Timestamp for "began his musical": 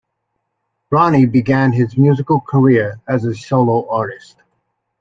1.27-2.39